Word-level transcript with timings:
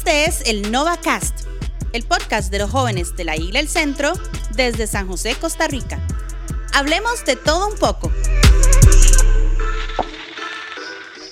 Este 0.00 0.24
es 0.24 0.42
el 0.46 0.72
NovaCast, 0.72 1.46
el 1.92 2.04
podcast 2.04 2.50
de 2.50 2.58
los 2.58 2.70
jóvenes 2.70 3.14
de 3.16 3.24
la 3.24 3.36
Isla 3.36 3.60
El 3.60 3.68
Centro 3.68 4.14
desde 4.56 4.86
San 4.86 5.06
José, 5.06 5.36
Costa 5.38 5.68
Rica. 5.68 6.00
Hablemos 6.74 7.22
de 7.26 7.36
todo 7.36 7.68
un 7.68 7.78
poco. 7.78 8.10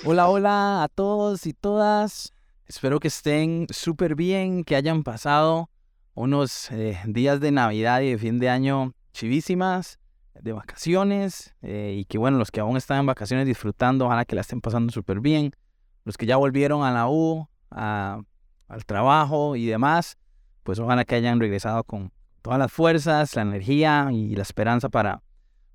Hola, 0.05 0.29
hola 0.29 0.83
a 0.83 0.87
todos 0.87 1.47
y 1.47 1.53
todas. 1.53 2.31
Espero 2.67 2.99
que 2.99 3.07
estén 3.07 3.65
súper 3.71 4.13
bien, 4.13 4.63
que 4.63 4.75
hayan 4.75 5.01
pasado 5.01 5.71
unos 6.13 6.69
eh, 6.69 6.99
días 7.07 7.39
de 7.39 7.49
Navidad 7.49 8.01
y 8.01 8.11
de 8.11 8.17
fin 8.19 8.37
de 8.37 8.49
año 8.49 8.93
chivísimas, 9.13 9.97
de 10.39 10.53
vacaciones, 10.53 11.55
eh, 11.63 11.95
y 11.97 12.05
que 12.05 12.19
bueno, 12.19 12.37
los 12.37 12.51
que 12.51 12.59
aún 12.59 12.77
están 12.77 12.99
en 12.99 13.07
vacaciones 13.07 13.47
disfrutando, 13.47 14.05
ojalá 14.05 14.25
que 14.25 14.35
la 14.35 14.41
estén 14.41 14.61
pasando 14.61 14.93
súper 14.93 15.21
bien. 15.21 15.53
Los 16.05 16.17
que 16.17 16.27
ya 16.27 16.37
volvieron 16.37 16.83
a 16.83 16.91
la 16.91 17.09
U, 17.09 17.49
al 18.69 18.85
trabajo 18.85 19.55
y 19.55 19.65
demás, 19.65 20.17
pues 20.63 20.79
ojalá 20.79 21.03
que 21.03 21.15
hayan 21.15 21.39
regresado 21.39 21.83
con 21.83 22.11
todas 22.41 22.59
las 22.59 22.71
fuerzas, 22.71 23.35
la 23.35 23.41
energía 23.41 24.09
y 24.11 24.35
la 24.35 24.43
esperanza 24.43 24.87
para, 24.87 25.21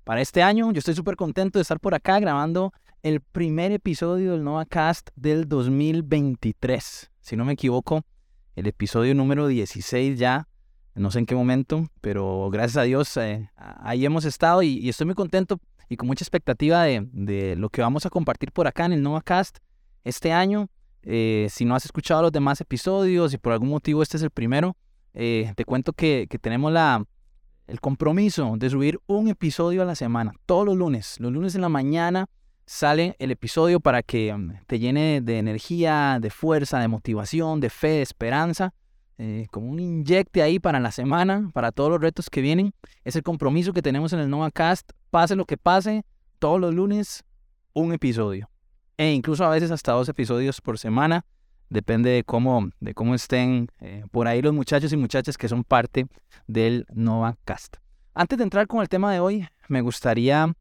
para 0.03 0.21
este 0.21 0.41
año. 0.41 0.71
Yo 0.71 0.79
estoy 0.79 0.95
súper 0.95 1.15
contento 1.15 1.59
de 1.59 1.61
estar 1.61 1.79
por 1.79 1.93
acá 1.93 2.19
grabando 2.19 2.73
el 3.03 3.21
primer 3.21 3.71
episodio 3.71 4.31
del 4.31 4.43
Nova 4.43 4.65
Cast 4.65 5.09
del 5.15 5.47
2023. 5.47 7.11
Si 7.19 7.35
no 7.35 7.45
me 7.45 7.53
equivoco, 7.53 8.03
el 8.55 8.67
episodio 8.67 9.13
número 9.13 9.47
16 9.47 10.17
ya, 10.17 10.47
no 10.95 11.11
sé 11.11 11.19
en 11.19 11.25
qué 11.25 11.35
momento, 11.35 11.85
pero 12.01 12.49
gracias 12.49 12.77
a 12.77 12.83
Dios 12.83 13.15
eh, 13.17 13.51
ahí 13.57 14.05
hemos 14.05 14.25
estado 14.25 14.63
y, 14.63 14.89
estoy 14.89 15.05
muy 15.05 15.15
contento 15.15 15.59
y 15.89 15.97
con 15.97 16.07
mucha 16.07 16.23
expectativa 16.23 16.83
de, 16.83 17.55
lo 17.57 17.69
que 17.69 17.81
vamos 17.81 18.05
a 18.05 18.09
compartir 18.09 18.51
por 18.51 18.65
acá 18.65 18.85
en 18.85 18.93
el 18.93 19.03
Nova 19.03 19.21
Cast 19.21 19.59
este 20.03 20.31
año. 20.31 20.69
Eh, 21.05 21.47
si 21.51 21.65
no 21.65 21.75
has 21.75 21.85
escuchado 21.85 22.23
los 22.23 22.31
demás 22.31 22.59
episodios 22.61 23.33
y 23.33 23.37
por 23.37 23.53
algún 23.53 23.69
motivo 23.69 24.01
este 24.01 24.17
es 24.17 24.23
el 24.23 24.31
primero, 24.31 24.75
eh, 25.13 25.53
te 25.55 25.63
cuento 25.63 25.93
que, 25.93 26.27
tenemos 26.41 26.71
la, 26.71 27.05
el 27.67 27.79
compromiso 27.79 28.55
de 28.57 28.69
subir 28.69 28.99
un 29.05 29.27
episodio 29.27 29.83
a 29.83 29.85
la 29.85 29.95
semana, 29.95 30.33
todos 30.45 30.65
los 30.65 30.75
lunes, 30.75 31.19
los 31.19 31.31
lunes 31.31 31.55
en 31.55 31.61
la 31.61 31.69
mañana 31.69 32.27
sale 32.65 33.15
el 33.19 33.31
episodio 33.31 33.79
para 33.79 34.01
que 34.01 34.33
mm, 34.33 34.65
te 34.67 34.79
llene 34.79 35.21
de 35.21 35.37
energía, 35.37 36.17
de 36.19 36.29
fuerza, 36.29 36.79
de 36.79 36.87
motivación, 36.87 37.59
de 37.59 37.69
fe, 37.69 37.89
de 37.89 38.01
esperanza, 38.01 38.73
eh, 39.17 39.47
como 39.51 39.69
un 39.69 39.79
inyecte 39.79 40.41
ahí 40.41 40.59
para 40.59 40.79
la 40.79 40.91
semana, 40.91 41.49
para 41.53 41.71
todos 41.71 41.89
los 41.89 42.01
retos 42.01 42.29
que 42.29 42.41
vienen. 42.41 42.73
Es 43.03 43.15
el 43.15 43.23
compromiso 43.23 43.71
que 43.71 43.81
tenemos 43.81 44.11
en 44.13 44.19
el 44.19 44.29
Nova 44.29 44.51
Cast. 44.51 44.91
Pase 45.09 45.35
lo 45.35 45.45
que 45.45 45.57
pase, 45.57 46.03
todos 46.39 46.59
los 46.59 46.73
lunes 46.73 47.23
un 47.73 47.93
episodio. 47.93 48.49
E 48.97 49.11
incluso 49.11 49.43
a 49.43 49.49
veces 49.49 49.71
hasta 49.71 49.91
dos 49.91 50.09
episodios 50.09 50.61
por 50.61 50.79
semana. 50.79 51.25
Depende 51.69 52.11
de 52.11 52.23
cómo, 52.23 52.69
de 52.79 52.93
cómo 52.93 53.15
estén 53.15 53.67
eh, 53.79 54.03
por 54.11 54.27
ahí 54.27 54.41
los 54.41 54.53
muchachos 54.53 54.93
y 54.93 54.97
muchachas 54.97 55.37
que 55.37 55.49
son 55.49 55.63
parte 55.63 56.07
del 56.47 56.85
Nova 56.93 57.37
Cast. 57.43 57.77
Antes 58.13 58.37
de 58.37 58.43
entrar 58.43 58.67
con 58.67 58.81
el 58.81 58.87
tema 58.87 59.11
de 59.11 59.19
hoy, 59.19 59.47
me 59.67 59.81
gustaría 59.81 60.53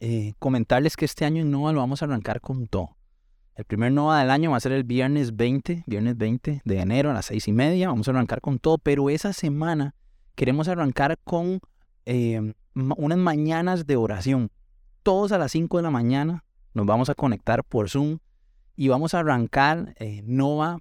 eh, 0.00 0.32
comentarles 0.38 0.96
que 0.96 1.04
este 1.04 1.24
año 1.24 1.42
en 1.42 1.50
NOVA 1.50 1.72
lo 1.72 1.80
vamos 1.80 2.00
a 2.02 2.06
arrancar 2.06 2.40
con 2.40 2.66
todo. 2.66 2.96
El 3.54 3.66
primer 3.66 3.92
NOVA 3.92 4.20
del 4.20 4.30
año 4.30 4.50
va 4.50 4.56
a 4.56 4.60
ser 4.60 4.72
el 4.72 4.84
viernes 4.84 5.36
20, 5.36 5.84
viernes 5.86 6.16
20 6.16 6.62
de 6.64 6.80
enero 6.80 7.10
a 7.10 7.14
las 7.14 7.26
seis 7.26 7.46
y 7.46 7.52
media. 7.52 7.88
Vamos 7.88 8.08
a 8.08 8.12
arrancar 8.12 8.40
con 8.40 8.58
todo, 8.58 8.78
pero 8.78 9.10
esa 9.10 9.34
semana 9.34 9.94
queremos 10.34 10.68
arrancar 10.68 11.18
con 11.22 11.60
em, 12.06 12.54
unas 12.74 13.18
mañanas 13.18 13.86
de 13.86 13.96
oración. 13.96 14.50
Todos 15.02 15.32
a 15.32 15.38
las 15.38 15.52
5 15.52 15.76
de 15.76 15.82
la 15.82 15.90
mañana 15.90 16.44
nos 16.74 16.86
vamos 16.86 17.10
a 17.10 17.14
conectar 17.14 17.64
por 17.64 17.88
Zoom 17.88 18.18
y 18.76 18.88
vamos 18.88 19.14
a 19.14 19.20
arrancar 19.20 19.94
eh, 19.98 20.22
NOVA 20.24 20.78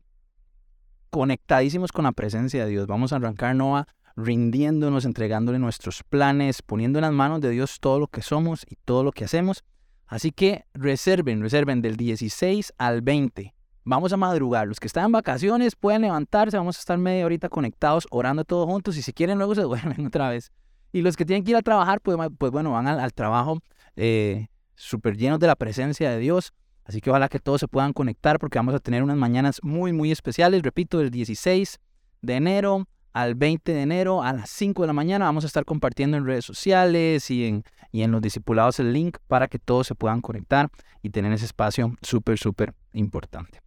conectadísimos 1.09 1.91
con 1.91 2.05
la 2.05 2.11
presencia 2.11 2.63
de 2.63 2.71
Dios. 2.71 2.87
Vamos 2.87 3.13
a 3.13 3.17
arrancar 3.17 3.55
NOVA 3.55 3.87
rindiéndonos, 4.15 5.05
entregándole 5.05 5.59
nuestros 5.59 6.03
planes, 6.03 6.61
poniendo 6.61 6.99
en 6.99 7.03
las 7.03 7.13
manos 7.13 7.41
de 7.41 7.49
Dios 7.49 7.79
todo 7.79 7.99
lo 7.99 8.07
que 8.07 8.21
somos 8.21 8.65
y 8.69 8.75
todo 8.75 9.03
lo 9.03 9.11
que 9.11 9.25
hacemos. 9.25 9.63
Así 10.07 10.31
que 10.31 10.65
reserven, 10.73 11.41
reserven 11.41 11.81
del 11.81 11.95
16 11.95 12.73
al 12.77 13.01
20. 13.01 13.53
Vamos 13.85 14.11
a 14.13 14.17
madrugar. 14.17 14.67
Los 14.67 14.79
que 14.79 14.87
están 14.87 15.05
en 15.05 15.11
vacaciones 15.11 15.75
pueden 15.75 16.01
levantarse, 16.01 16.57
vamos 16.57 16.77
a 16.77 16.79
estar 16.79 16.97
media 16.97 17.25
horita 17.25 17.49
conectados, 17.49 18.07
orando 18.11 18.43
todos 18.43 18.67
juntos 18.67 18.97
y 18.97 19.01
si 19.01 19.13
quieren 19.13 19.37
luego 19.37 19.55
se 19.55 19.61
duermen 19.63 20.07
otra 20.07 20.29
vez. 20.29 20.51
Y 20.91 21.01
los 21.01 21.15
que 21.15 21.25
tienen 21.25 21.43
que 21.43 21.51
ir 21.51 21.57
a 21.57 21.61
trabajar, 21.61 22.01
pues, 22.01 22.17
pues 22.37 22.51
bueno, 22.51 22.71
van 22.71 22.87
al, 22.87 23.13
trabajo 23.13 23.59
eh, 23.95 24.47
súper 24.79 25.17
llenos 25.17 25.39
de 25.39 25.47
la 25.47 25.55
presencia 25.55 26.09
de 26.09 26.17
Dios. 26.19 26.53
Así 26.85 27.01
que 27.01 27.09
ojalá 27.09 27.29
que 27.29 27.39
todos 27.39 27.59
se 27.59 27.67
puedan 27.67 27.93
conectar 27.93 28.39
porque 28.39 28.57
vamos 28.57 28.73
a 28.73 28.79
tener 28.79 29.03
unas 29.03 29.17
mañanas 29.17 29.59
muy, 29.61 29.93
muy 29.93 30.11
especiales. 30.11 30.63
Repito, 30.63 30.97
del 30.97 31.11
16 31.11 31.79
de 32.21 32.35
enero 32.35 32.87
al 33.13 33.35
20 33.35 33.73
de 33.73 33.81
enero 33.81 34.23
a 34.23 34.33
las 34.33 34.49
5 34.49 34.81
de 34.81 34.87
la 34.87 34.93
mañana. 34.93 35.25
Vamos 35.25 35.43
a 35.43 35.47
estar 35.47 35.65
compartiendo 35.65 36.17
en 36.17 36.25
redes 36.25 36.45
sociales 36.45 37.29
y 37.29 37.45
en, 37.45 37.63
y 37.91 38.01
en 38.01 38.11
los 38.11 38.21
discipulados 38.21 38.79
el 38.79 38.93
link 38.93 39.17
para 39.27 39.47
que 39.47 39.59
todos 39.59 39.85
se 39.87 39.95
puedan 39.95 40.21
conectar 40.21 40.69
y 41.01 41.09
tener 41.09 41.31
ese 41.33 41.45
espacio 41.45 41.95
súper, 42.01 42.37
súper 42.39 42.73
importante. 42.93 43.61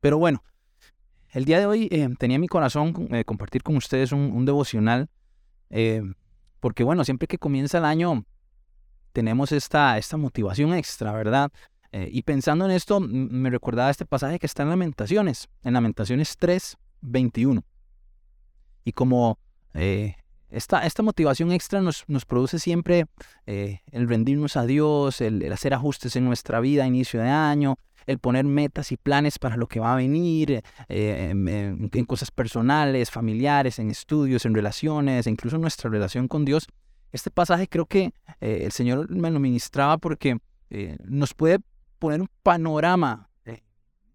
Pero 0.00 0.18
bueno, 0.18 0.42
el 1.30 1.44
día 1.44 1.58
de 1.58 1.66
hoy 1.66 1.88
eh, 1.90 2.08
tenía 2.18 2.38
mi 2.38 2.48
corazón 2.48 3.08
eh, 3.10 3.24
compartir 3.24 3.62
con 3.62 3.76
ustedes 3.76 4.12
un, 4.12 4.44
devocional, 4.44 5.08
eh, 5.70 6.02
porque 6.60 6.84
bueno, 6.84 7.04
siempre 7.04 7.26
que 7.26 7.38
comienza 7.38 7.78
el 7.78 7.84
año 7.84 8.24
tenemos 9.14 9.52
esta, 9.52 9.96
esta 9.96 10.18
motivación 10.18 10.74
extra, 10.74 11.12
¿verdad? 11.12 11.50
y 12.10 12.22
pensando 12.22 12.64
en 12.64 12.72
esto, 12.72 12.98
me 12.98 13.50
recordaba 13.50 13.88
este 13.88 14.04
pasaje 14.04 14.40
que 14.40 14.46
está 14.46 14.64
en 14.64 14.70
Lamentaciones, 14.70 15.48
en 15.62 15.74
Lamentaciones 15.74 16.36
3, 16.36 16.76
21. 17.02 17.62
Y 18.84 18.92
como 18.92 19.38
eh, 19.74 20.16
esta, 20.50 20.86
esta, 20.86 21.02
motivación 21.02 21.52
extra 21.52 21.80
nos, 21.80 22.04
nos 22.06 22.24
produce 22.24 22.58
siempre 22.58 23.06
eh, 23.46 23.80
el 23.90 24.08
rendirnos 24.08 24.56
a 24.56 24.66
Dios, 24.66 25.20
el, 25.20 25.50
hacer 25.52 25.74
ajustes 25.74 26.16
en 26.16 26.24
nuestra 26.24 26.60
vida 26.60 26.84
a 26.84 26.86
inicio 26.86 27.20
de 27.20 27.28
año, 27.28 27.76
el 28.06 28.18
poner 28.18 28.44
metas 28.44 28.92
y 28.92 28.96
planes 28.96 29.38
para 29.38 29.56
lo 29.56 29.66
que 29.66 29.80
va 29.80 29.94
a 29.94 29.96
venir, 29.96 30.62
eh, 30.88 31.30
en, 31.30 32.04
cosas 32.04 32.30
personales, 32.30 33.10
familiares, 33.10 33.78
en 33.78 33.90
estudios, 33.90 34.44
en 34.44 34.54
relaciones, 34.54 35.26
incluso 35.26 35.56
en 35.56 35.62
nuestra 35.62 35.90
relación 35.90 36.28
con 36.28 36.44
Dios. 36.44 36.68
Este 37.14 37.30
pasaje 37.30 37.68
creo 37.68 37.86
que 37.86 38.12
el 38.40 38.72
Señor 38.72 39.08
me 39.08 39.30
lo 39.30 39.38
ministraba 39.38 39.98
porque 39.98 40.36
nos 41.04 41.32
puede 41.32 41.60
poner 42.00 42.20
un 42.20 42.28
panorama 42.42 43.30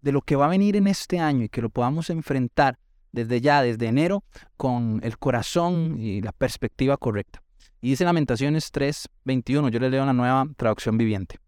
de 0.02 0.12
lo 0.12 0.20
que 0.20 0.36
va 0.36 0.44
a 0.44 0.50
venir 0.50 0.76
en 0.76 0.86
este 0.86 1.18
año 1.18 1.44
y 1.44 1.48
que 1.48 1.62
lo 1.62 1.70
podamos 1.70 2.10
enfrentar 2.10 2.78
desde 3.10 3.40
ya, 3.40 3.62
desde 3.62 3.86
enero, 3.86 4.22
con 4.58 5.00
el 5.02 5.16
corazón 5.16 5.96
y 5.98 6.20
la 6.20 6.32
perspectiva 6.32 6.98
correcta. 6.98 7.42
Y 7.80 7.88
dice 7.88 8.04
Lamentaciones 8.04 8.70
3, 8.70 9.08
21, 9.24 9.70
yo 9.70 9.80
le 9.80 9.88
leo 9.88 10.04
la 10.04 10.12
nueva 10.12 10.46
traducción 10.58 10.98
viviente. 10.98 11.38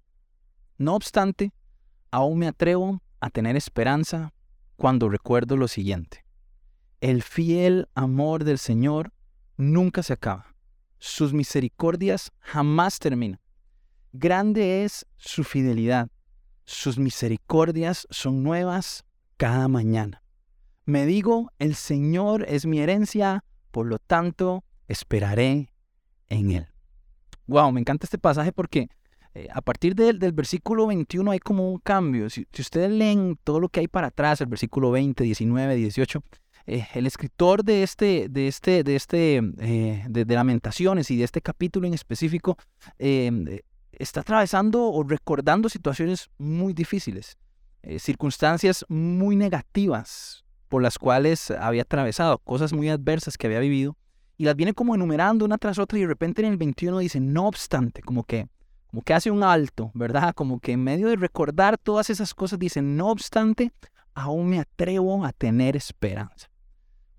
No 0.78 0.94
obstante, 0.94 1.52
aún 2.10 2.38
me 2.38 2.48
atrevo 2.48 3.02
a 3.20 3.28
tener 3.28 3.56
esperanza 3.56 4.32
cuando 4.76 5.10
recuerdo 5.10 5.58
lo 5.58 5.68
siguiente. 5.68 6.24
El 7.02 7.22
fiel 7.22 7.88
amor 7.94 8.44
del 8.44 8.56
Señor 8.56 9.12
nunca 9.58 10.02
se 10.02 10.14
acaba. 10.14 10.51
Sus 11.04 11.32
misericordias 11.32 12.30
jamás 12.38 13.00
terminan. 13.00 13.40
Grande 14.12 14.84
es 14.84 15.04
su 15.16 15.42
fidelidad. 15.42 16.08
Sus 16.64 16.96
misericordias 16.96 18.06
son 18.08 18.44
nuevas 18.44 19.04
cada 19.36 19.66
mañana. 19.66 20.22
Me 20.84 21.04
digo, 21.04 21.50
el 21.58 21.74
Señor 21.74 22.44
es 22.46 22.66
mi 22.66 22.78
herencia, 22.78 23.42
por 23.72 23.86
lo 23.86 23.98
tanto, 23.98 24.62
esperaré 24.86 25.72
en 26.28 26.52
Él. 26.52 26.68
Wow, 27.48 27.72
me 27.72 27.80
encanta 27.80 28.06
este 28.06 28.18
pasaje 28.18 28.52
porque 28.52 28.88
eh, 29.34 29.48
a 29.52 29.60
partir 29.60 29.96
del 29.96 30.32
versículo 30.32 30.86
21 30.86 31.32
hay 31.32 31.40
como 31.40 31.68
un 31.68 31.80
cambio. 31.80 32.30
Si, 32.30 32.46
ustedes 32.56 32.92
leen 32.92 33.36
todo 33.42 33.58
lo 33.58 33.68
que 33.68 33.80
hay 33.80 33.88
para 33.88 34.06
atrás, 34.06 34.40
el 34.40 34.46
versículo 34.46 34.92
20, 34.92 35.24
19, 35.24 35.74
18, 35.74 36.22
el 36.66 37.06
escritor 37.06 37.64
de 37.64 37.82
este, 37.82 38.28
de 38.28 38.48
este, 38.48 38.84
de 38.84 38.96
este, 38.96 39.36
eh, 39.58 40.04
de, 40.08 40.34
Lamentaciones 40.34 41.10
y 41.10 41.16
de 41.16 41.24
este 41.24 41.40
capítulo 41.40 41.86
en 41.86 41.94
específico, 41.94 42.56
em, 42.98 43.46
está 43.92 44.20
atravesando 44.20 44.90
o 44.90 45.02
recordando 45.02 45.68
situaciones 45.68 46.30
muy 46.38 46.72
difíciles, 46.72 47.36
eh, 47.82 47.98
circunstancias 47.98 48.84
muy 48.88 49.36
negativas, 49.36 50.44
por 50.68 50.82
las 50.82 50.98
cuales 50.98 51.50
había 51.50 51.82
atravesado, 51.82 52.38
cosas 52.38 52.72
muy 52.72 52.88
adversas 52.88 53.36
que 53.36 53.46
había 53.46 53.60
vivido, 53.60 53.96
y 54.38 54.44
las 54.44 54.56
viene 54.56 54.72
como 54.72 54.94
enumerando 54.94 55.44
una 55.44 55.58
tras 55.58 55.78
otra 55.78 55.98
y 55.98 56.02
de 56.02 56.08
repente 56.08 56.42
en 56.42 56.52
el 56.52 56.56
21 56.56 56.98
dice, 56.98 57.20
no 57.20 57.46
obstante, 57.46 58.02
como 58.02 58.24
que, 58.24 58.48
como 58.90 59.02
que 59.02 59.14
hace 59.14 59.30
un 59.30 59.42
alto, 59.42 59.90
¿verdad? 59.94 60.34
Como 60.34 60.58
que 60.58 60.72
en 60.72 60.82
medio 60.82 61.08
de 61.08 61.16
recordar 61.16 61.78
todas 61.78 62.10
esas 62.10 62.34
cosas 62.34 62.58
dice, 62.58 62.82
no 62.82 63.08
obstante, 63.08 63.72
aún 64.14 64.48
me 64.48 64.58
atrevo 64.58 65.24
a 65.24 65.32
tener 65.32 65.76
esperanza. 65.76 66.51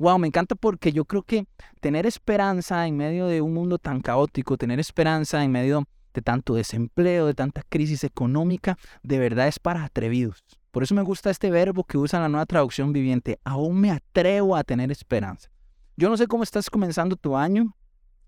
Wow, 0.03 0.19
me 0.19 0.27
encanta 0.27 0.55
porque 0.55 0.91
yo 0.91 1.05
creo 1.05 1.21
que 1.23 1.47
tener 1.79 2.05
esperanza 2.05 2.85
en 2.87 2.97
medio 2.97 3.25
de 3.27 3.39
un 3.39 3.53
mundo 3.53 3.77
tan 3.77 4.01
caótico, 4.01 4.57
tener 4.57 4.77
esperanza 4.77 5.41
en 5.45 5.49
medio 5.49 5.85
de 6.13 6.21
tanto 6.21 6.55
desempleo, 6.55 7.25
de 7.25 7.33
tanta 7.33 7.63
crisis 7.69 8.03
económica, 8.03 8.77
de 9.01 9.17
verdad 9.17 9.47
es 9.47 9.59
para 9.59 9.85
atrevidos. 9.85 10.43
Por 10.71 10.83
eso 10.83 10.93
me 10.93 11.03
gusta 11.03 11.29
este 11.29 11.49
verbo 11.51 11.85
que 11.85 11.97
usa 11.97 12.19
la 12.19 12.27
nueva 12.27 12.45
traducción 12.45 12.91
viviente. 12.91 13.39
Aún 13.45 13.79
me 13.79 13.91
atrevo 13.91 14.57
a 14.57 14.65
tener 14.65 14.91
esperanza. 14.91 15.49
Yo 15.95 16.09
no 16.09 16.17
sé 16.17 16.27
cómo 16.27 16.43
estás 16.43 16.69
comenzando 16.69 17.15
tu 17.15 17.37
año. 17.37 17.73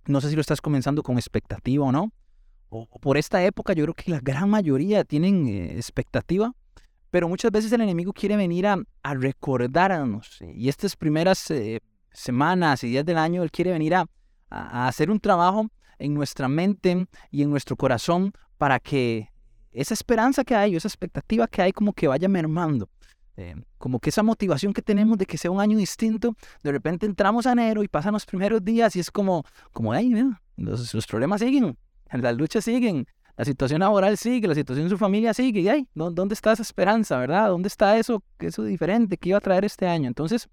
No 0.05 0.21
sé 0.21 0.29
si 0.29 0.35
lo 0.35 0.41
estás 0.41 0.61
comenzando 0.61 1.03
con 1.03 1.17
expectativa 1.17 1.83
o 1.83 1.91
no. 1.91 2.13
O 2.69 2.87
por 3.01 3.17
esta 3.17 3.43
época 3.43 3.73
yo 3.73 3.83
creo 3.83 3.95
que 3.95 4.11
la 4.11 4.21
gran 4.21 4.49
mayoría 4.49 5.03
tienen 5.03 5.45
eh, 5.49 5.73
expectativa. 5.73 6.53
Pero 7.15 7.29
muchas 7.29 7.49
veces 7.49 7.71
el 7.71 7.79
enemigo 7.79 8.11
quiere 8.11 8.35
venir 8.35 8.67
a, 8.67 8.77
recordarnos. 9.01 10.37
Y 10.53 10.67
estas 10.67 10.97
primeras 10.97 11.49
eh, 11.49 11.79
semanas 12.11 12.83
y 12.83 12.89
días 12.89 13.05
del 13.05 13.17
año, 13.17 13.41
él 13.41 13.51
quiere 13.51 13.71
venir 13.71 13.95
a, 13.95 14.05
a 14.49 14.89
hacer 14.89 15.09
un 15.09 15.21
trabajo 15.21 15.69
en 15.97 16.13
nuestra 16.13 16.49
mente 16.49 17.07
y 17.31 17.41
en 17.41 17.49
nuestro 17.49 17.77
corazón 17.77 18.33
para 18.57 18.81
que 18.81 19.29
esa 19.71 19.93
esperanza 19.93 20.43
que 20.43 20.55
hay, 20.55 20.75
esa 20.75 20.89
expectativa 20.89 21.47
que 21.47 21.61
hay, 21.61 21.71
como 21.71 21.93
que 21.93 22.09
vaya 22.09 22.27
mermando. 22.27 22.89
Eh, 23.37 23.55
como 23.77 24.01
que 24.01 24.09
esa 24.09 24.21
motivación 24.21 24.73
que 24.73 24.81
tenemos 24.81 25.17
de 25.17 25.25
que 25.25 25.37
sea 25.37 25.51
un 25.51 25.61
año 25.61 25.77
distinto, 25.77 26.35
de 26.63 26.71
repente 26.73 27.05
entramos 27.05 27.47
a 27.47 27.53
enero 27.53 27.81
y 27.81 27.87
pasan 27.87 28.11
los 28.11 28.25
primeros 28.25 28.61
días 28.61 28.93
y 28.97 28.99
es 28.99 29.09
como, 29.09 29.45
como, 29.71 29.93
ay, 29.93 30.11
los, 30.57 30.93
los, 30.93 31.07
problemas 31.07 31.39
siguen, 31.39 31.77
las 32.11 32.35
luchas 32.35 32.65
siguen, 32.65 33.07
la 33.37 33.45
situación 33.45 33.81
laboral 33.81 34.17
sigue, 34.17 34.47
la 34.47 34.55
situación 34.55 34.85
de 34.85 34.89
su 34.89 34.97
familia 34.97 35.33
sigue, 35.33 35.61
y 35.61 35.67
ay, 35.69 35.87
¿dónde 35.93 36.33
está 36.33 36.53
esa 36.53 36.63
esperanza, 36.63 37.17
verdad? 37.17 37.49
¿Dónde 37.49 37.67
está 37.67 37.97
eso, 37.97 38.23
eso 38.39 38.63
diferente 38.63 39.17
que 39.17 39.29
iba 39.29 39.37
a 39.37 39.41
traer 39.41 39.65
este 39.65 39.87
año? 39.87 40.07
Entonces, 40.07 40.47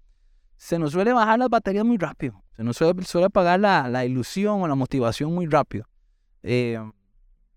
se 0.57 0.77
nos 0.77 0.91
suele 0.91 1.13
bajar 1.13 1.39
las 1.39 1.49
baterías 1.49 1.85
muy 1.85 1.97
rápido, 1.97 2.43
se 2.55 2.63
nos 2.63 2.77
suele, 2.77 3.03
suele 3.03 3.27
apagar 3.27 3.59
la, 3.59 3.87
la 3.87 4.05
ilusión 4.05 4.61
o 4.61 4.67
la 4.67 4.75
motivación 4.75 5.33
muy 5.33 5.45
rápido. 5.45 5.85
Eh, 6.43 6.79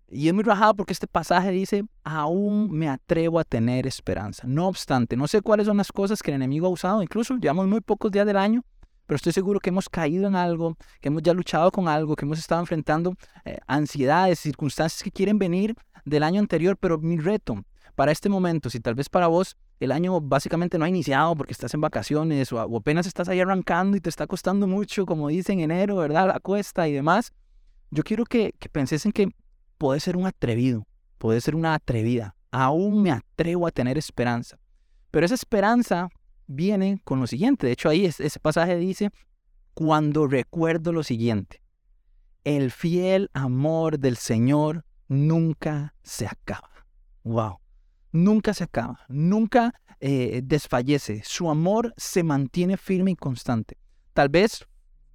y 0.09 0.29
es 0.29 0.33
muy 0.33 0.43
rajado 0.43 0.73
porque 0.73 0.93
este 0.93 1.07
pasaje 1.07 1.51
dice, 1.51 1.83
aún 2.03 2.71
me 2.71 2.87
atrevo 2.87 3.39
a 3.39 3.43
tener 3.43 3.85
esperanza. 3.85 4.43
No 4.47 4.67
obstante, 4.67 5.17
no 5.17 5.27
sé 5.27 5.41
cuáles 5.41 5.67
son 5.67 5.77
las 5.77 5.91
cosas 5.91 6.23
que 6.23 6.31
el 6.31 6.35
enemigo 6.35 6.67
ha 6.67 6.69
usado, 6.69 7.03
incluso 7.03 7.35
llevamos 7.37 7.67
muy 7.67 7.81
pocos 7.81 8.11
días 8.11 8.25
del 8.25 8.37
año, 8.37 8.63
pero 9.07 9.15
estoy 9.15 9.33
seguro 9.33 9.59
que 9.59 9.69
hemos 9.69 9.89
caído 9.89 10.27
en 10.27 10.35
algo, 10.35 10.77
que 11.01 11.07
hemos 11.07 11.23
ya 11.23 11.33
luchado 11.33 11.71
con 11.71 11.87
algo, 11.87 12.15
que 12.15 12.25
hemos 12.25 12.37
estado 12.37 12.61
enfrentando 12.61 13.15
eh, 13.45 13.57
ansiedades, 13.65 14.39
circunstancias 14.39 15.01
que 15.01 15.11
quieren 15.11 15.39
venir 15.39 15.75
del 16.05 16.23
año 16.23 16.39
anterior, 16.39 16.77
pero 16.77 16.99
mi 16.99 17.17
reto 17.17 17.63
para 17.95 18.11
este 18.11 18.29
momento, 18.29 18.69
si 18.69 18.79
tal 18.79 18.93
vez 18.93 19.09
para 19.09 19.25
vos 19.25 19.57
el 19.79 19.91
año 19.91 20.21
básicamente 20.21 20.77
no 20.77 20.85
ha 20.85 20.89
iniciado 20.89 21.35
porque 21.35 21.53
estás 21.53 21.73
en 21.73 21.81
vacaciones 21.81 22.51
o, 22.51 22.59
apenas 22.59 23.07
estás 23.07 23.27
ahí 23.27 23.39
arrancando 23.39 23.97
y 23.97 24.01
te 24.01 24.09
está 24.09 24.27
costando 24.27 24.67
mucho, 24.67 25.07
como 25.07 25.29
dicen 25.29 25.61
enero, 25.61 25.95
¿verdad? 25.95 26.27
La 26.27 26.39
cuesta 26.39 26.87
y 26.87 26.93
demás. 26.93 27.33
Yo 27.89 28.03
quiero 28.03 28.25
que, 28.25 28.53
que 28.59 28.69
penses 28.69 29.03
en 29.07 29.13
que 29.13 29.29
puede 29.79 29.99
ser 29.99 30.15
un 30.15 30.27
atrevido, 30.27 30.85
puede 31.17 31.41
ser 31.41 31.55
una 31.55 31.73
atrevida. 31.73 32.35
Aún 32.51 33.01
me 33.01 33.09
atrevo 33.09 33.65
a 33.65 33.71
tener 33.71 33.97
esperanza. 33.97 34.59
Pero 35.09 35.25
esa 35.25 35.35
esperanza 35.35 36.09
viene 36.47 36.99
con 37.03 37.19
lo 37.19 37.27
siguiente. 37.27 37.67
De 37.67 37.73
hecho, 37.73 37.89
ahí 37.89 38.05
ese 38.05 38.39
pasaje 38.39 38.75
dice, 38.77 39.11
cuando 39.73 40.27
recuerdo 40.27 40.91
lo 40.91 41.03
siguiente, 41.03 41.61
el 42.43 42.71
fiel 42.71 43.29
amor 43.33 43.99
del 43.99 44.17
Señor 44.17 44.85
nunca 45.07 45.93
se 46.03 46.25
acaba. 46.25 46.69
Wow. 47.23 47.59
Nunca 48.11 48.53
se 48.53 48.63
acaba, 48.63 49.01
nunca 49.09 49.73
eh, 49.99 50.41
desfallece. 50.43 51.21
Su 51.25 51.49
amor 51.49 51.93
se 51.97 52.23
mantiene 52.23 52.77
firme 52.77 53.11
y 53.11 53.15
constante. 53.15 53.77
Tal 54.13 54.29
vez 54.29 54.65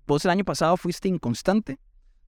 vos 0.06 0.24
el 0.24 0.30
año 0.30 0.44
pasado 0.44 0.76
fuiste 0.76 1.08
inconstante, 1.08 1.78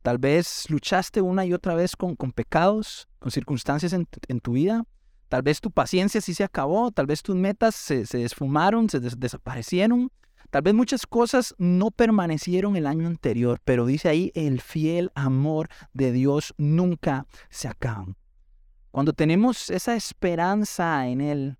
Tal 0.04 0.18
vez 0.18 0.68
luchaste 0.68 1.22
una 1.22 1.46
y 1.46 1.54
otra 1.54 1.74
vez 1.74 1.96
con, 1.96 2.14
con 2.14 2.30
pecados, 2.30 3.08
con 3.18 3.30
circunstancias 3.30 3.94
en, 3.94 4.06
tu 4.40 4.52
vida. 4.52 4.84
Tal 5.28 5.42
vez 5.42 5.60
tu 5.60 5.70
paciencia 5.70 6.20
sí 6.20 6.34
se 6.34 6.44
acabó, 6.44 6.90
tal 6.90 7.06
vez 7.06 7.22
tus 7.22 7.36
metas 7.36 7.74
se, 7.74 8.06
se 8.06 8.24
esfumaron, 8.24 8.88
se 8.88 9.00
desaparecieron. 9.00 10.10
Tal 10.50 10.62
vez 10.62 10.74
muchas 10.74 11.06
cosas 11.06 11.54
no 11.58 11.90
permanecieron 11.90 12.76
el 12.76 12.86
año 12.86 13.08
anterior, 13.08 13.60
pero 13.64 13.86
dice 13.86 14.08
ahí, 14.08 14.30
el 14.34 14.60
fiel 14.60 15.10
amor 15.14 15.68
de 15.92 16.12
Dios 16.12 16.54
nunca 16.58 17.26
se 17.50 17.66
acaba. 17.66 18.06
Cuando 18.90 19.12
tenemos 19.12 19.70
esa 19.70 19.96
esperanza 19.96 21.08
en 21.08 21.20
Él, 21.20 21.58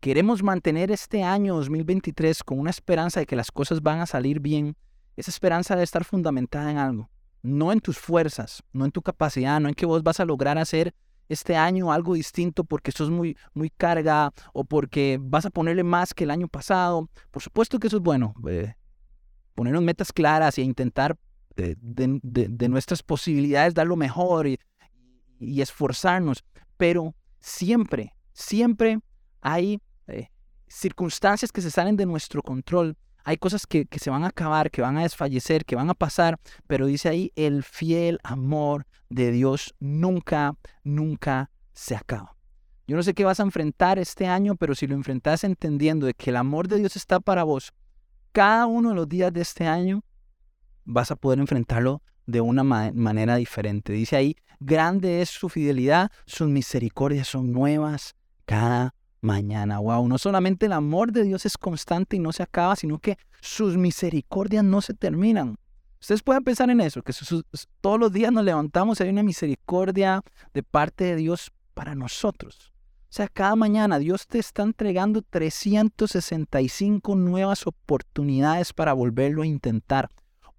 queremos 0.00 0.42
mantener 0.42 0.90
este 0.90 1.22
año 1.22 1.54
2023 1.54 2.42
con 2.42 2.58
una 2.58 2.70
esperanza 2.70 3.20
de 3.20 3.26
que 3.26 3.36
las 3.36 3.52
cosas 3.52 3.80
van 3.82 4.00
a 4.00 4.06
salir 4.06 4.40
bien, 4.40 4.76
esa 5.16 5.30
esperanza 5.30 5.74
debe 5.74 5.84
estar 5.84 6.04
fundamentada 6.04 6.72
en 6.72 6.78
algo 6.78 7.08
no 7.44 7.72
en 7.72 7.80
tus 7.80 7.98
fuerzas, 7.98 8.62
no 8.72 8.86
en 8.86 8.90
tu 8.90 9.02
capacidad, 9.02 9.60
no 9.60 9.68
en 9.68 9.74
que 9.74 9.84
vos 9.84 10.02
vas 10.02 10.18
a 10.18 10.24
lograr 10.24 10.56
hacer 10.56 10.94
este 11.28 11.56
año 11.56 11.92
algo 11.92 12.14
distinto 12.14 12.64
porque 12.64 12.92
sos 12.92 13.10
muy, 13.10 13.36
muy 13.52 13.70
carga 13.70 14.32
o 14.52 14.64
porque 14.64 15.18
vas 15.20 15.46
a 15.46 15.50
ponerle 15.50 15.84
más 15.84 16.14
que 16.14 16.24
el 16.24 16.30
año 16.30 16.48
pasado. 16.48 17.08
Por 17.30 17.42
supuesto 17.42 17.78
que 17.78 17.86
eso 17.86 17.96
es 17.96 18.02
bueno, 18.02 18.34
eh, 18.48 18.74
ponernos 19.54 19.82
metas 19.82 20.12
claras 20.12 20.58
e 20.58 20.62
intentar 20.62 21.16
de, 21.56 22.68
nuestras 22.68 23.02
posibilidades 23.02 23.74
dar 23.74 23.86
lo 23.86 23.96
mejor 23.96 24.46
y, 24.46 24.58
esforzarnos, 25.40 26.44
pero 26.76 27.14
siempre, 27.40 28.14
siempre 28.32 28.98
hay 29.40 29.80
eh, 30.06 30.28
circunstancias 30.68 31.52
que 31.52 31.60
se 31.60 31.70
salen 31.70 31.96
de 31.96 32.06
nuestro 32.06 32.42
control 32.42 32.96
hay 33.24 33.38
cosas 33.38 33.66
que, 33.66 33.88
se 33.98 34.10
van 34.10 34.24
a 34.24 34.28
acabar, 34.28 34.70
que 34.70 34.82
van 34.82 34.98
a 34.98 35.02
desfallecer, 35.02 35.64
que 35.64 35.76
van 35.76 35.88
a 35.88 35.94
pasar, 35.94 36.38
pero 36.66 36.86
dice 36.86 37.08
ahí, 37.08 37.32
el 37.36 37.62
fiel 37.62 38.18
amor 38.22 38.86
de 39.08 39.32
Dios 39.32 39.74
nunca, 39.80 40.56
nunca 40.82 41.50
se 41.72 41.96
acaba. 41.96 42.36
Yo 42.86 42.96
no 42.96 43.02
sé 43.02 43.14
qué 43.14 43.24
vas 43.24 43.40
a 43.40 43.44
enfrentar 43.44 43.98
este 43.98 44.26
año, 44.26 44.56
pero 44.56 44.74
si 44.74 44.86
lo 44.86 44.94
enfrentas 44.94 45.42
entendiendo 45.42 46.06
de 46.06 46.12
que 46.12 46.30
el 46.30 46.36
amor 46.36 46.68
de 46.68 46.76
Dios 46.78 46.96
está 46.96 47.18
para 47.18 47.44
vos, 47.44 47.72
cada 48.32 48.66
uno 48.66 48.90
de 48.90 48.94
los 48.94 49.08
días 49.08 49.32
de 49.32 49.40
este 49.40 49.66
año 49.66 50.04
vas 50.84 51.10
a 51.10 51.16
poder 51.16 51.38
enfrentarlo 51.38 52.02
de 52.26 52.42
una 52.42 52.62
manera 52.62 53.36
diferente. 53.36 53.94
Dice 53.94 54.16
ahí, 54.16 54.36
grande 54.60 55.22
es 55.22 55.30
su 55.30 55.48
fidelidad, 55.48 56.10
sus 56.26 56.48
misericordias 56.48 57.28
son 57.28 57.52
nuevas 57.52 58.14
cada 58.44 58.94
mañana. 59.24 59.78
Wow, 59.78 60.06
no 60.06 60.18
solamente 60.18 60.66
el 60.66 60.72
amor 60.72 61.10
de 61.10 61.24
Dios 61.24 61.46
es 61.46 61.58
constante 61.58 62.16
y 62.16 62.20
no 62.20 62.32
se 62.32 62.42
acaba, 62.42 62.76
sino 62.76 62.98
que 62.98 63.18
sus 63.40 63.76
misericordias 63.76 64.62
no 64.62 64.80
se 64.80 64.94
terminan. 64.94 65.56
Ustedes 66.00 66.22
pueden 66.22 66.44
pensar 66.44 66.68
en 66.70 66.80
eso, 66.80 67.02
que 67.02 67.14
todos 67.80 67.98
los 67.98 68.12
días 68.12 68.30
nos 68.30 68.44
levantamos 68.44 69.00
y 69.00 69.04
hay 69.04 69.08
una 69.08 69.22
misericordia 69.22 70.22
de 70.52 70.62
parte 70.62 71.04
de 71.04 71.16
Dios 71.16 71.50
para 71.72 71.94
nosotros. 71.94 72.72
O 73.04 73.16
sea, 73.16 73.28
cada 73.28 73.56
mañana 73.56 73.98
Dios 73.98 74.26
te 74.26 74.38
está 74.38 74.64
entregando 74.64 75.22
365 75.22 77.14
nuevas 77.14 77.66
oportunidades 77.66 78.72
para 78.72 78.92
volverlo 78.92 79.42
a 79.42 79.46
intentar. 79.46 80.10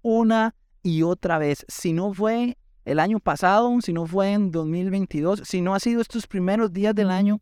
Una 0.02 0.54
y 0.82 1.02
otra 1.02 1.38
vez. 1.38 1.66
Si 1.68 1.92
no 1.92 2.14
fue 2.14 2.56
el 2.84 2.98
año 2.98 3.20
pasado, 3.20 3.70
si 3.82 3.92
no 3.92 4.06
fue 4.06 4.32
en 4.32 4.50
2022, 4.50 5.42
si 5.44 5.60
no 5.60 5.74
ha 5.74 5.80
sido 5.80 6.00
estos 6.00 6.26
primeros 6.26 6.72
días 6.72 6.94
del 6.94 7.10
año, 7.10 7.40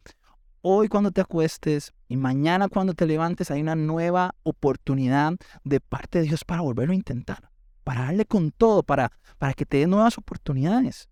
hoy 0.66 0.88
cuando 0.88 1.10
te 1.10 1.20
acuestes 1.20 1.92
y 2.08 2.16
mañana 2.16 2.68
cuando 2.70 2.94
te 2.94 3.04
levantes 3.04 3.50
hay 3.50 3.60
una 3.60 3.76
nueva 3.76 4.34
oportunidad 4.44 5.34
de 5.62 5.78
parte 5.78 6.20
de 6.20 6.24
Dios 6.24 6.42
para 6.42 6.62
volverlo 6.62 6.92
a 6.92 6.96
intentar, 6.96 7.50
para 7.84 8.06
darle 8.06 8.24
con 8.24 8.50
todo, 8.50 8.82
para, 8.82 9.12
para 9.36 9.52
que 9.52 9.66
te 9.66 9.76
dé 9.76 9.86
nuevas 9.86 10.16
oportunidades, 10.16 11.10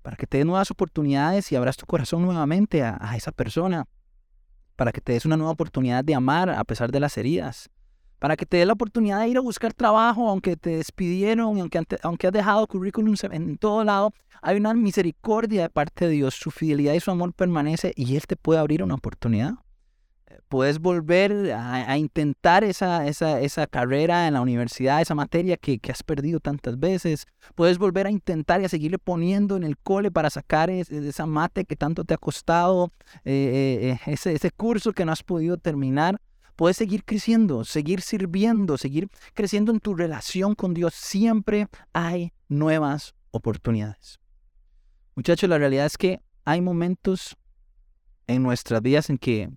para 0.00 0.16
que 0.16 0.26
te 0.26 0.38
dé 0.38 0.46
nuevas 0.46 0.70
oportunidades 0.70 1.52
y 1.52 1.56
abras 1.56 1.76
tu 1.76 1.84
corazón 1.84 2.22
nuevamente 2.22 2.82
a, 2.82 2.96
a 2.98 3.18
esa 3.18 3.32
persona, 3.32 3.86
para 4.76 4.92
que 4.92 5.02
te 5.02 5.12
des 5.12 5.26
una 5.26 5.36
nueva 5.36 5.52
oportunidad 5.52 6.02
de 6.02 6.14
amar 6.14 6.48
a 6.48 6.64
pesar 6.64 6.90
de 6.90 7.00
las 7.00 7.18
heridas, 7.18 7.68
para 8.18 8.36
que 8.36 8.46
te 8.46 8.58
dé 8.58 8.66
la 8.66 8.72
oportunidad 8.72 9.20
de 9.20 9.28
ir 9.28 9.36
a 9.36 9.40
buscar 9.40 9.74
trabajo, 9.74 10.28
aunque 10.28 10.56
te 10.56 10.76
despidieron, 10.76 11.60
aunque, 11.60 11.82
aunque 12.02 12.26
has 12.26 12.32
dejado 12.32 12.66
currículum 12.66 13.14
en 13.30 13.58
todo 13.58 13.84
lado, 13.84 14.12
hay 14.42 14.56
una 14.56 14.74
misericordia 14.74 15.62
de 15.62 15.70
parte 15.70 16.06
de 16.06 16.12
Dios, 16.12 16.34
su 16.34 16.50
fidelidad 16.50 16.94
y 16.94 17.00
su 17.00 17.10
amor 17.10 17.32
permanece 17.32 17.92
y 17.96 18.16
Él 18.16 18.26
te 18.26 18.36
puede 18.36 18.60
abrir 18.60 18.82
una 18.82 18.94
oportunidad. 18.94 19.54
Puedes 20.48 20.78
volver 20.78 21.52
a, 21.52 21.98
intentar 21.98 22.62
esa, 22.62 23.06
esa, 23.08 23.40
esa, 23.40 23.66
carrera 23.66 24.28
en 24.28 24.34
la 24.34 24.40
universidad, 24.40 25.00
esa 25.00 25.14
materia 25.14 25.56
que, 25.56 25.80
que, 25.80 25.90
has 25.90 26.04
perdido 26.04 26.38
tantas 26.38 26.78
veces. 26.78 27.26
Puedes 27.56 27.78
volver 27.78 28.06
a 28.06 28.10
intentar 28.10 28.60
y 28.60 28.64
a 28.64 28.68
seguirle 28.68 28.98
poniendo 28.98 29.56
en 29.56 29.64
el 29.64 29.76
cole 29.76 30.12
para 30.12 30.30
sacar 30.30 30.70
esa 30.70 31.26
mate 31.26 31.64
que 31.64 31.74
tanto 31.74 32.04
te 32.04 32.14
ha 32.14 32.18
costado, 32.18 32.92
eh, 33.24 33.32
eh, 33.32 33.90
eh, 33.90 34.12
ese, 34.12 34.34
ese 34.34 34.52
curso 34.52 34.92
que 34.92 35.04
no 35.04 35.10
has 35.10 35.24
podido 35.24 35.56
terminar 35.56 36.20
puedes 36.56 36.78
seguir 36.78 37.04
creciendo, 37.04 37.64
seguir 37.64 38.00
sirviendo, 38.00 38.76
seguir 38.78 39.08
creciendo 39.34 39.72
en 39.72 39.80
tu 39.80 39.94
relación 39.94 40.54
con 40.54 40.74
Dios. 40.74 40.94
Siempre 40.94 41.68
hay 41.92 42.32
nuevas 42.48 43.14
oportunidades. 43.30 44.18
Muchachos, 45.14 45.48
la 45.48 45.58
realidad 45.58 45.86
es 45.86 45.96
que 45.96 46.20
hay 46.44 46.60
momentos 46.60 47.36
en 48.26 48.42
nuestras 48.42 48.82
vidas 48.82 49.10
en 49.10 49.18
que 49.18 49.50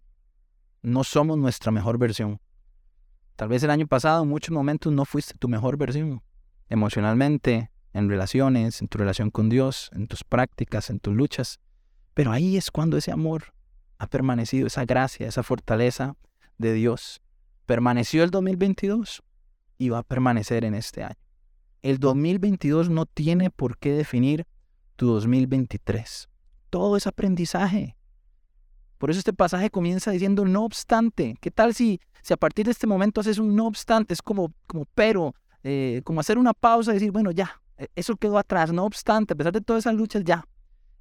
no 0.81 1.03
somos 1.03 1.37
nuestra 1.37 1.71
mejor 1.71 1.97
versión. 1.97 2.39
Tal 3.35 3.49
vez 3.49 3.63
el 3.63 3.69
año 3.69 3.87
pasado 3.87 4.23
en 4.23 4.29
muchos 4.29 4.53
momentos 4.53 4.91
no 4.91 5.05
fuiste 5.05 5.33
tu 5.37 5.47
mejor 5.47 5.77
versión, 5.77 6.21
emocionalmente, 6.69 7.71
en 7.93 8.09
relaciones, 8.09 8.81
en 8.81 8.87
tu 8.87 8.97
relación 8.97 9.31
con 9.31 9.49
Dios, 9.49 9.89
en 9.93 10.07
tus 10.07 10.23
prácticas, 10.23 10.89
en 10.89 10.99
tus 10.99 11.15
luchas. 11.15 11.59
Pero 12.13 12.31
ahí 12.31 12.57
es 12.57 12.69
cuando 12.69 12.97
ese 12.97 13.11
amor 13.11 13.53
ha 13.97 14.07
permanecido 14.07 14.67
esa 14.67 14.85
gracia, 14.85 15.27
esa 15.27 15.43
fortaleza 15.43 16.15
de 16.59 16.73
Dios. 16.73 17.21
Permaneció 17.65 18.23
el 18.23 18.29
2022 18.29 19.23
y 19.79 19.89
va 19.89 19.99
a 19.99 20.03
permanecer 20.03 20.63
en 20.63 20.75
este 20.75 21.03
año. 21.03 21.15
El 21.81 21.97
2022 21.97 22.89
no 22.89 23.05
tiene 23.07 23.49
por 23.49 23.77
qué 23.79 23.93
definir 23.93 24.45
tu 24.95 25.07
2023. 25.07 26.29
Todo 26.69 26.97
es 26.97 27.07
aprendizaje. 27.07 27.95
Por 28.97 29.09
eso 29.09 29.19
este 29.19 29.33
pasaje 29.33 29.69
comienza 29.69 30.11
diciendo 30.11 30.43
no 30.45 30.65
obstante. 30.65 31.35
¿Qué 31.39 31.49
tal 31.49 31.73
si, 31.73 32.01
si 32.21 32.33
a 32.33 32.37
partir 32.37 32.65
de 32.65 32.71
este 32.71 32.85
momento 32.85 33.21
haces 33.21 33.39
un 33.39 33.55
no 33.55 33.65
obstante? 33.65 34.13
Es 34.13 34.21
como, 34.21 34.53
como 34.67 34.85
pero, 34.93 35.33
eh, 35.63 36.01
como 36.03 36.19
hacer 36.19 36.37
una 36.37 36.53
pausa 36.53 36.91
y 36.91 36.95
decir, 36.95 37.11
bueno, 37.11 37.31
ya, 37.31 37.61
e, 37.77 37.87
eso 37.95 38.17
quedó 38.17 38.37
atrás. 38.37 38.73
No 38.73 38.83
obstante, 38.83 39.33
a 39.33 39.37
pesar 39.37 39.53
de 39.53 39.61
todas 39.61 39.83
esas 39.83 39.95
luchas, 39.95 40.25
ya, 40.25 40.45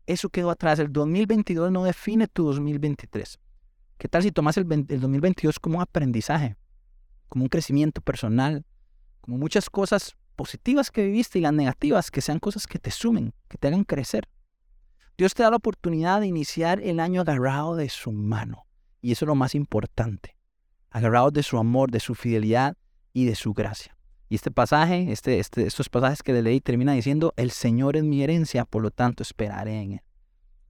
eso 0.07 0.29
quedó 0.29 0.51
atrás. 0.51 0.79
El 0.79 0.93
2022 0.93 1.73
no 1.73 1.83
define 1.83 2.29
tu 2.29 2.45
2023. 2.45 3.41
¿Qué 3.99 4.09
tal 4.09 4.23
si 4.23 4.31
tomas 4.31 4.57
el, 4.57 4.67
el 4.71 5.01
2022 5.01 5.59
como 5.59 5.79
un 5.79 5.83
aprendizaje, 5.83 6.57
como 7.29 7.45
un 7.45 7.49
crecimiento 7.49 8.01
personal, 8.01 8.65
como 9.21 9.39
muchas 9.39 9.69
cosas 9.69 10.17
positivas 10.37 10.93
que 10.93 11.05
viviste 11.05 11.41
y 11.41 11.43
las 11.43 11.53
negativas, 11.53 12.13
que 12.13 12.21
sean 12.21 12.39
cosas 12.39 12.69
que 12.69 12.79
te 12.79 12.93
sumen, 12.93 13.35
que 13.49 13.59
te 13.59 13.67
hagan 13.67 13.83
crecer? 13.83 14.29
Dios 15.17 15.35
te 15.35 15.43
da 15.43 15.51
la 15.51 15.57
oportunidad 15.57 16.21
de 16.21 16.29
iniciar 16.29 16.81
el 16.81 17.01
año 17.01 17.23
agarrado 17.23 17.75
de 17.75 17.89
su 17.89 18.13
mano. 18.13 18.67
Y 19.03 19.11
eso 19.11 19.25
es 19.25 19.27
lo 19.27 19.35
más 19.35 19.57
importante. 19.57 20.37
Agarrado 20.91 21.33
de 21.33 21.43
su 21.43 21.59
amor, 21.59 21.91
de 21.91 21.99
su 21.99 22.15
fidelidad 22.15 22.77
y 23.13 23.25
de 23.25 23.35
su 23.35 23.53
gracia. 23.53 23.97
Y 24.29 24.37
este 24.37 24.53
pasaje, 24.53 25.11
este, 25.11 25.41
este, 25.41 25.67
estos 25.67 25.89
pasajes 25.89 26.23
que 26.23 26.33
le 26.33 26.43
leí 26.43 26.61
termina 26.61 26.93
diciendo, 26.93 27.35
el 27.37 27.51
Señor 27.51 27.97
es 27.97 28.05
mi 28.05 28.23
herencia, 28.23 28.65
por 28.65 28.81
lo 28.81 28.93
tanto 28.93 29.25
esperaré 29.25 29.81
en 29.81 29.93
Él. 29.95 30.01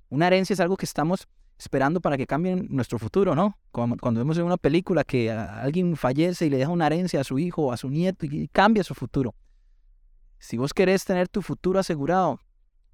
Una 0.09 0.29
herencia 0.29 0.55
es 0.55 0.61
algo 0.61 0.79
que 0.79 0.87
estamos 0.87 1.29
esperando 1.59 2.01
para 2.01 2.17
que 2.17 2.27
cambie 2.27 2.57
nuestro 2.57 2.99
futuro, 2.99 3.35
¿no? 3.35 3.59
Cuando, 3.73 3.97
cuando 3.97 4.21
vemos 4.21 4.39
en 4.39 4.45
una 4.45 4.57
película 4.57 5.05
que 5.05 5.31
alguien 5.31 5.97
fallece 5.97 6.47
y 6.47 6.51
le 6.51 6.59
deja 6.59 6.71
una 6.71 6.87
herencia 6.87 7.21
a 7.21 7.25
su 7.25 7.39
hijo 7.39 7.63
o 7.63 7.73
a 7.73 7.77
su 7.77 7.91
nieto 7.91 8.27
y 8.27 8.49
cambia 8.49 8.85
su 8.85 8.95
futuro. 8.95 9.35
Si 10.39 10.57
vos 10.57 10.73
querés 10.73 11.05
tener 11.05 11.29
tu 11.29 11.43
futuro 11.43 11.81
asegurado, 11.81 12.41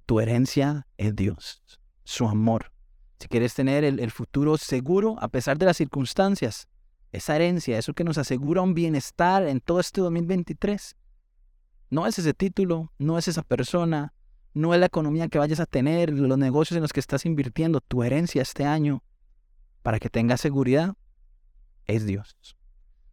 tu 0.05 0.19
herencia 0.19 0.87
es 0.97 1.15
Dios, 1.15 1.61
su 2.03 2.27
amor. 2.27 2.71
Si 3.19 3.27
quieres 3.27 3.53
tener 3.53 3.83
el, 3.83 4.11
futuro 4.11 4.57
seguro 4.57 5.15
a 5.19 5.27
pesar 5.27 5.57
de 5.57 5.65
las 5.65 5.77
circunstancias, 5.77 6.67
esa 7.11 7.35
herencia, 7.35 7.77
eso 7.77 7.93
que 7.93 8.03
nos 8.03 8.17
asegura 8.17 8.61
un 8.61 8.73
bienestar 8.73 9.47
en 9.47 9.61
todo 9.61 9.79
este 9.79 10.01
2023. 10.01 10.97
No 11.91 12.07
es 12.07 12.19
ese 12.19 12.33
título, 12.33 12.91
no 12.97 13.17
es 13.17 13.27
esa 13.27 13.43
persona, 13.43 14.13
no 14.55 14.73
es 14.73 14.79
la 14.79 14.87
economía 14.87 15.27
que 15.27 15.37
vayas 15.37 15.59
a 15.59 15.65
tener, 15.65 16.11
los 16.11 16.37
negocios 16.37 16.77
en 16.77 16.81
los 16.81 16.93
que 16.93 17.01
estás 17.01 17.25
invirtiendo, 17.25 17.81
tu 17.81 18.03
herencia 18.03 18.41
este 18.41 18.63
año, 18.65 19.03
para 19.83 19.99
que 19.99 20.09
tengas 20.09 20.41
seguridad, 20.41 20.95
es 21.85 22.05
Dios. 22.05 22.35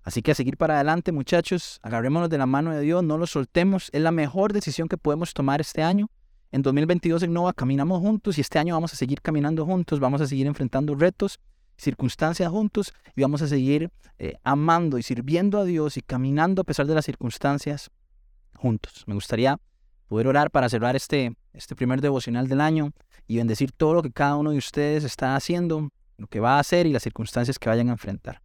Así 0.04 0.22
que 0.22 0.30
a 0.30 0.34
seguir 0.34 0.56
para 0.56 0.76
adelante, 0.76 1.10
muchachos, 1.10 1.80
agarrémonos 1.82 2.30
de 2.30 2.38
la 2.38 2.46
mano 2.46 2.72
de 2.72 2.80
Dios, 2.80 3.02
no 3.02 3.18
lo 3.18 3.26
soltemos, 3.26 3.90
es 3.92 4.00
la 4.00 4.12
mejor 4.12 4.52
decisión 4.52 4.88
que 4.88 4.96
podemos 4.96 5.34
tomar 5.34 5.60
este 5.60 5.82
año. 5.82 6.08
En 6.52 6.62
2022 6.62 7.24
en 7.24 7.32
Nova 7.32 7.52
caminamos 7.52 8.00
juntos 8.00 8.38
y 8.38 8.40
este 8.40 8.58
año 8.58 8.74
vamos 8.74 8.92
a 8.92 8.96
seguir 8.96 9.20
caminando 9.20 9.66
juntos, 9.66 9.98
vamos 9.98 10.20
a 10.20 10.26
seguir 10.26 10.46
enfrentando 10.46 10.94
retos, 10.94 11.40
circunstancias 11.76 12.48
juntos 12.50 12.92
y 13.16 13.22
vamos 13.22 13.42
a 13.42 13.48
seguir 13.48 13.90
eh, 14.18 14.36
amando 14.44 14.98
y 14.98 15.02
sirviendo 15.02 15.58
a 15.58 15.64
Dios 15.64 15.96
y 15.96 16.02
caminando 16.02 16.62
a 16.62 16.64
pesar 16.64 16.86
de 16.86 16.94
las 16.94 17.04
circunstancias 17.04 17.90
juntos. 18.54 19.04
Me 19.06 19.14
gustaría 19.14 19.58
poder 20.12 20.28
orar 20.28 20.50
para 20.50 20.68
cerrar 20.68 20.94
este, 20.94 21.34
este 21.54 21.74
primer 21.74 22.02
devocional 22.02 22.46
del 22.46 22.60
año 22.60 22.92
y 23.26 23.38
bendecir 23.38 23.72
todo 23.72 23.94
lo 23.94 24.02
que 24.02 24.12
cada 24.12 24.36
uno 24.36 24.50
de 24.50 24.58
ustedes 24.58 25.04
está 25.04 25.36
haciendo, 25.36 25.88
lo 26.18 26.26
que 26.26 26.38
va 26.38 26.56
a 26.56 26.58
hacer 26.58 26.86
y 26.86 26.92
las 26.92 27.02
circunstancias 27.02 27.58
que 27.58 27.70
vayan 27.70 27.88
a 27.88 27.92
enfrentar. 27.92 28.42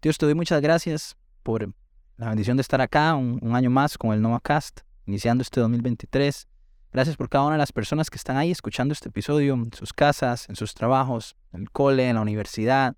Dios, 0.00 0.16
te 0.16 0.24
doy 0.24 0.34
muchas 0.34 0.62
gracias 0.62 1.14
por 1.42 1.70
la 2.16 2.30
bendición 2.30 2.56
de 2.56 2.62
estar 2.62 2.80
acá 2.80 3.14
un, 3.16 3.38
un 3.42 3.54
año 3.54 3.68
más 3.68 3.98
con 3.98 4.14
el 4.14 4.22
NovaCast, 4.22 4.80
iniciando 5.04 5.42
este 5.42 5.60
2023. 5.60 6.48
Gracias 6.90 7.18
por 7.18 7.28
cada 7.28 7.44
una 7.44 7.56
de 7.56 7.58
las 7.58 7.72
personas 7.72 8.08
que 8.08 8.16
están 8.16 8.38
ahí 8.38 8.50
escuchando 8.50 8.92
este 8.92 9.10
episodio, 9.10 9.52
en 9.52 9.70
sus 9.74 9.92
casas, 9.92 10.48
en 10.48 10.56
sus 10.56 10.72
trabajos, 10.72 11.36
en 11.52 11.60
el 11.60 11.70
cole, 11.70 12.08
en 12.08 12.14
la 12.14 12.22
universidad, 12.22 12.96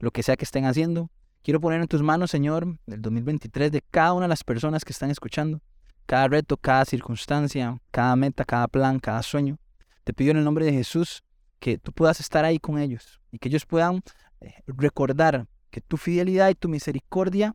lo 0.00 0.10
que 0.10 0.24
sea 0.24 0.36
que 0.36 0.44
estén 0.44 0.64
haciendo. 0.64 1.08
Quiero 1.44 1.60
poner 1.60 1.80
en 1.80 1.86
tus 1.86 2.02
manos, 2.02 2.32
Señor, 2.32 2.66
el 2.88 3.00
2023 3.00 3.70
de 3.70 3.80
cada 3.80 4.12
una 4.12 4.24
de 4.24 4.30
las 4.30 4.42
personas 4.42 4.84
que 4.84 4.92
están 4.92 5.12
escuchando, 5.12 5.60
cada 6.06 6.28
reto, 6.28 6.56
cada 6.56 6.84
circunstancia, 6.84 7.78
cada 7.90 8.16
meta, 8.16 8.44
cada 8.44 8.68
plan, 8.68 8.98
cada 8.98 9.22
sueño. 9.22 9.58
Te 10.04 10.12
pido 10.12 10.32
en 10.32 10.38
el 10.38 10.44
nombre 10.44 10.64
de 10.64 10.72
Jesús 10.72 11.24
que 11.58 11.78
tú 11.78 11.92
puedas 11.92 12.20
estar 12.20 12.44
ahí 12.44 12.58
con 12.58 12.78
ellos 12.78 13.20
y 13.30 13.38
que 13.38 13.48
ellos 13.48 13.64
puedan 13.64 14.02
eh, 14.40 14.54
recordar 14.66 15.46
que 15.70 15.80
tu 15.80 15.96
fidelidad 15.96 16.50
y 16.50 16.54
tu 16.54 16.68
misericordia 16.68 17.54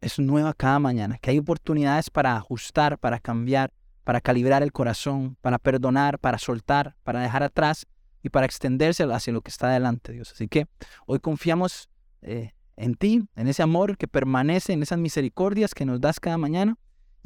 es 0.00 0.18
nueva 0.18 0.54
cada 0.54 0.78
mañana, 0.78 1.18
que 1.18 1.30
hay 1.30 1.38
oportunidades 1.38 2.10
para 2.10 2.36
ajustar, 2.36 2.98
para 2.98 3.18
cambiar, 3.18 3.72
para 4.04 4.20
calibrar 4.20 4.62
el 4.62 4.72
corazón, 4.72 5.36
para 5.40 5.58
perdonar, 5.58 6.18
para 6.18 6.38
soltar, 6.38 6.96
para 7.02 7.20
dejar 7.20 7.42
atrás 7.42 7.86
y 8.22 8.30
para 8.30 8.46
extenderse 8.46 9.04
hacia 9.04 9.32
lo 9.32 9.42
que 9.42 9.50
está 9.50 9.68
delante, 9.68 10.12
Dios. 10.12 10.32
Así 10.32 10.48
que 10.48 10.66
hoy 11.06 11.18
confiamos 11.18 11.88
eh, 12.22 12.52
en 12.76 12.94
ti, 12.94 13.28
en 13.36 13.48
ese 13.48 13.62
amor 13.62 13.96
que 13.96 14.08
permanece, 14.08 14.72
en 14.72 14.82
esas 14.82 14.98
misericordias 14.98 15.74
que 15.74 15.84
nos 15.84 16.00
das 16.00 16.20
cada 16.20 16.38
mañana 16.38 16.76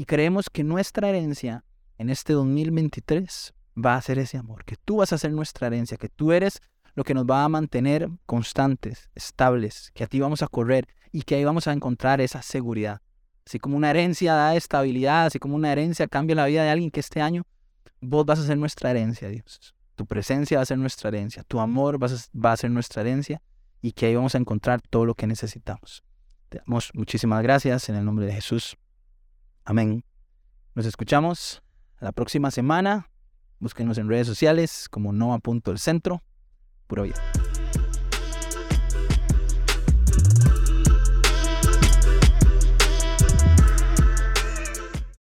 y 0.00 0.06
creemos 0.06 0.48
que 0.48 0.64
nuestra 0.64 1.10
herencia 1.10 1.62
en 1.98 2.08
este 2.08 2.32
2023 2.32 3.52
va 3.76 3.96
a 3.96 4.00
ser 4.00 4.18
ese 4.18 4.38
amor, 4.38 4.64
que 4.64 4.76
tú 4.82 4.96
vas 4.96 5.12
a 5.12 5.18
ser 5.18 5.30
nuestra 5.30 5.66
herencia, 5.66 5.98
que 5.98 6.08
tú 6.08 6.32
eres 6.32 6.62
lo 6.94 7.04
que 7.04 7.12
nos 7.12 7.26
va 7.26 7.44
a 7.44 7.50
mantener 7.50 8.08
constantes, 8.24 9.10
estables, 9.14 9.90
que 9.92 10.02
a 10.02 10.06
ti 10.06 10.18
vamos 10.18 10.40
a 10.40 10.46
correr 10.46 10.88
y 11.12 11.20
que 11.20 11.34
ahí 11.34 11.44
vamos 11.44 11.66
a 11.66 11.74
encontrar 11.74 12.22
esa 12.22 12.40
seguridad. 12.40 13.02
Así 13.46 13.58
como 13.58 13.76
una 13.76 13.90
herencia 13.90 14.32
da 14.32 14.56
estabilidad, 14.56 15.26
así 15.26 15.38
como 15.38 15.54
una 15.54 15.70
herencia 15.70 16.08
cambia 16.08 16.34
la 16.34 16.46
vida 16.46 16.62
de 16.62 16.70
alguien 16.70 16.90
que 16.90 17.00
este 17.00 17.20
año 17.20 17.42
vos 18.00 18.24
vas 18.24 18.38
a 18.38 18.46
ser 18.46 18.56
nuestra 18.56 18.92
herencia, 18.92 19.28
Dios. 19.28 19.74
Tu 19.96 20.06
presencia 20.06 20.56
va 20.56 20.62
a 20.62 20.66
ser 20.66 20.78
nuestra 20.78 21.08
herencia, 21.08 21.42
tu 21.42 21.60
amor 21.60 22.02
va 22.02 22.52
a 22.52 22.56
ser 22.56 22.70
nuestra 22.70 23.02
herencia 23.02 23.42
y 23.82 23.92
que 23.92 24.06
ahí 24.06 24.14
vamos 24.14 24.34
a 24.34 24.38
encontrar 24.38 24.80
todo 24.80 25.04
lo 25.04 25.14
que 25.14 25.26
necesitamos. 25.26 26.02
Te 26.48 26.56
damos 26.60 26.90
muchísimas 26.94 27.42
gracias 27.42 27.90
en 27.90 27.96
el 27.96 28.06
nombre 28.06 28.24
de 28.24 28.32
Jesús. 28.32 28.78
Amén. 29.64 30.04
Nos 30.74 30.86
escuchamos 30.86 31.62
la 32.00 32.12
próxima 32.12 32.50
semana. 32.50 33.10
Búsquenos 33.58 33.98
en 33.98 34.08
redes 34.08 34.26
sociales 34.26 34.88
como 34.88 35.12
Noa.el 35.12 35.78
Centro. 35.78 36.22
Pura 36.86 37.02
vida. 37.02 37.49